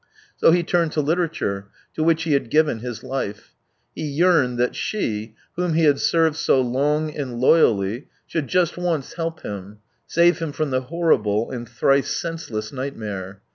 So 0.35 0.49
he 0.49 0.63
turned 0.63 0.93
to 0.93 1.01
literature, 1.01 1.67
to 1.93 2.03
which 2.03 2.23
he 2.23 2.33
had 2.33 2.49
given 2.49 2.79
his 2.79 3.03
life.... 3.03 3.53
He 3.93 4.01
yearned 4.01 4.57
that 4.57 4.75
she, 4.75 5.35
whom 5.55 5.75
he 5.75 5.83
had 5.83 5.99
served 5.99 6.37
so 6.37 6.59
long 6.59 7.15
and 7.15 7.39
loyally, 7.39 8.07
should 8.25 8.47
just 8.47 8.77
once 8.79 9.13
help 9.13 9.41
him, 9.41 9.77
save 10.07 10.39
him 10.39 10.53
from 10.53 10.71
the 10.71 10.81
horrible 10.81 11.51
and 11.51 11.69
thrice 11.69 12.09
sense 12.09 12.49
less 12.49 12.71
nightmare. 12.73 13.43